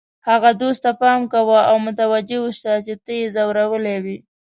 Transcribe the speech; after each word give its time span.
هغه 0.29 0.49
دوست 0.61 0.79
ته 0.85 0.91
پام 0.99 1.21
کوه 1.33 1.59
او 1.69 1.75
متوجه 1.85 2.37
اوسه 2.43 2.73
چې 2.85 2.93
تا 3.05 3.11
یې 3.19 3.25
ځورولی 3.35 3.97
وي. 4.03 4.17